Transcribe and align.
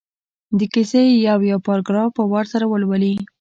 د 0.57 0.59
کیسې 0.73 1.01
یو 1.27 1.39
یو 1.51 1.59
پراګراف 1.67 2.09
په 2.17 2.23
وار 2.31 2.45
سره 2.53 2.65
ولولي. 2.67 3.13